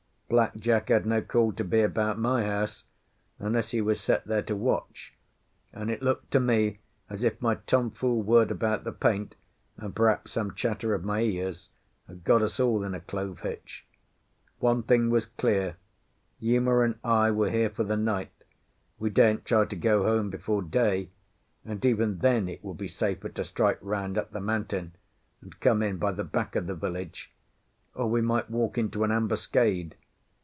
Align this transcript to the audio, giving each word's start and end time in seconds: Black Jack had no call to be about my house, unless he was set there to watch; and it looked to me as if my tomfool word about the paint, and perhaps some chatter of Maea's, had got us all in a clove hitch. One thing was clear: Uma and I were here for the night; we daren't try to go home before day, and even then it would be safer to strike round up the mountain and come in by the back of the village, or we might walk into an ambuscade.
Black 0.31 0.55
Jack 0.55 0.87
had 0.87 1.05
no 1.05 1.21
call 1.21 1.51
to 1.51 1.63
be 1.65 1.81
about 1.81 2.17
my 2.17 2.45
house, 2.45 2.85
unless 3.37 3.71
he 3.71 3.81
was 3.81 3.99
set 3.99 4.23
there 4.25 4.41
to 4.43 4.55
watch; 4.55 5.13
and 5.73 5.91
it 5.91 6.01
looked 6.01 6.31
to 6.31 6.39
me 6.39 6.79
as 7.09 7.21
if 7.21 7.41
my 7.41 7.55
tomfool 7.67 8.21
word 8.23 8.49
about 8.49 8.85
the 8.85 8.93
paint, 8.93 9.35
and 9.75 9.93
perhaps 9.93 10.31
some 10.31 10.53
chatter 10.55 10.93
of 10.93 11.03
Maea's, 11.03 11.67
had 12.07 12.23
got 12.23 12.41
us 12.41 12.61
all 12.61 12.81
in 12.85 12.93
a 12.93 13.01
clove 13.01 13.41
hitch. 13.41 13.85
One 14.59 14.83
thing 14.83 15.09
was 15.09 15.25
clear: 15.25 15.75
Uma 16.39 16.79
and 16.79 16.95
I 17.03 17.29
were 17.29 17.49
here 17.49 17.69
for 17.69 17.83
the 17.83 17.97
night; 17.97 18.31
we 18.99 19.09
daren't 19.09 19.43
try 19.43 19.65
to 19.65 19.75
go 19.75 20.03
home 20.03 20.29
before 20.29 20.61
day, 20.61 21.09
and 21.65 21.83
even 21.83 22.19
then 22.19 22.47
it 22.47 22.63
would 22.63 22.77
be 22.77 22.87
safer 22.87 23.27
to 23.27 23.43
strike 23.43 23.79
round 23.81 24.17
up 24.17 24.31
the 24.31 24.39
mountain 24.39 24.95
and 25.41 25.59
come 25.59 25.83
in 25.83 25.97
by 25.97 26.13
the 26.13 26.23
back 26.23 26.55
of 26.55 26.67
the 26.67 26.73
village, 26.73 27.33
or 27.93 28.09
we 28.09 28.21
might 28.21 28.49
walk 28.49 28.77
into 28.77 29.03
an 29.03 29.11
ambuscade. 29.11 29.97